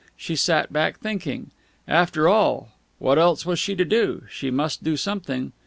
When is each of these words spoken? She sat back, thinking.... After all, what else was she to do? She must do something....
She 0.17 0.35
sat 0.35 0.73
back, 0.73 0.99
thinking.... 0.99 1.51
After 1.87 2.27
all, 2.27 2.71
what 2.97 3.19
else 3.19 3.45
was 3.45 3.59
she 3.59 3.75
to 3.75 3.85
do? 3.85 4.23
She 4.31 4.49
must 4.49 4.83
do 4.83 4.97
something.... 4.97 5.51